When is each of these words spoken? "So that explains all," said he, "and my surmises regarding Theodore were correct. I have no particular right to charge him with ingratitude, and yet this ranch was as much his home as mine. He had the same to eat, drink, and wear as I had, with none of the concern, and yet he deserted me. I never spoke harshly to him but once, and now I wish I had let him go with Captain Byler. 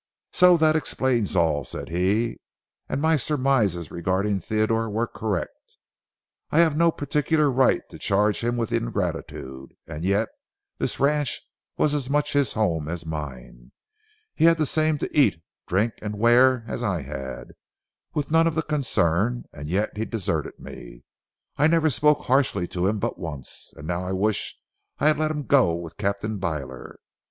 "So 0.33 0.57
that 0.57 0.75
explains 0.75 1.35
all," 1.35 1.63
said 1.63 1.89
he, 1.89 2.39
"and 2.89 2.99
my 2.99 3.17
surmises 3.17 3.91
regarding 3.91 4.39
Theodore 4.39 4.89
were 4.89 5.05
correct. 5.05 5.77
I 6.49 6.57
have 6.61 6.75
no 6.75 6.91
particular 6.91 7.51
right 7.51 7.87
to 7.89 7.99
charge 7.99 8.43
him 8.43 8.57
with 8.57 8.71
ingratitude, 8.71 9.75
and 9.85 10.03
yet 10.03 10.29
this 10.79 10.99
ranch 10.99 11.39
was 11.77 11.93
as 11.93 12.09
much 12.09 12.33
his 12.33 12.53
home 12.53 12.87
as 12.87 13.05
mine. 13.05 13.73
He 14.33 14.45
had 14.45 14.57
the 14.57 14.65
same 14.65 14.97
to 14.97 15.15
eat, 15.15 15.39
drink, 15.67 15.93
and 16.01 16.17
wear 16.17 16.63
as 16.67 16.81
I 16.81 17.03
had, 17.03 17.51
with 18.15 18.31
none 18.31 18.47
of 18.47 18.55
the 18.55 18.63
concern, 18.63 19.43
and 19.53 19.69
yet 19.69 19.95
he 19.97 20.05
deserted 20.05 20.57
me. 20.57 21.03
I 21.57 21.67
never 21.67 21.91
spoke 21.91 22.21
harshly 22.23 22.67
to 22.69 22.87
him 22.87 22.97
but 22.97 23.19
once, 23.19 23.71
and 23.77 23.85
now 23.85 24.03
I 24.03 24.13
wish 24.13 24.57
I 24.97 25.05
had 25.09 25.19
let 25.19 25.29
him 25.29 25.43
go 25.43 25.75
with 25.75 25.97
Captain 25.97 26.39
Byler. 26.39 26.97